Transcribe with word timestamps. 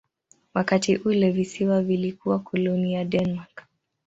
Wakati 0.53 0.95
ule 0.97 1.31
visiwa 1.31 1.81
vilikuwa 1.83 2.39
koloni 2.39 2.93
ya 2.93 3.05
Denmark. 3.05 3.63